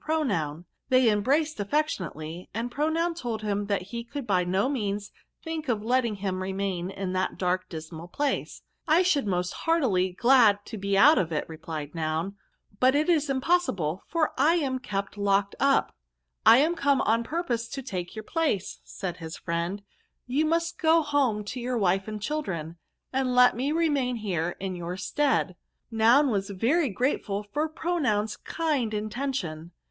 [0.03, 0.65] Pronoun.
[0.89, 5.11] They embraced affection ately, and Pronoun told him that he could by no means
[5.43, 8.63] think of letting him remain in that d^rk, dismal place.'
[8.97, 9.59] I should be most S74 VERBS.
[9.65, 14.55] heartily glad to be out of it,' replied Noun;* but it is impossible, for I
[14.55, 19.17] am kept locked up.* * I am come on purpose to take your place,* said
[19.17, 19.79] his fiieud;^
[20.25, 22.77] you must go home to your wife and children,
[23.13, 25.55] and let me remain here in your stead.'
[25.91, 29.73] Noun was very grateful for Pronoun's kind intention.